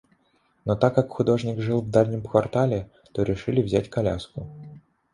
Но 0.65 0.75
так 0.75 0.95
как 0.95 1.11
художник 1.11 1.59
жил 1.59 1.83
в 1.83 1.91
дальнем 1.91 2.23
квартале, 2.23 2.89
то 3.13 3.21
решили 3.21 3.61
взять 3.61 3.91
коляску. 3.91 4.49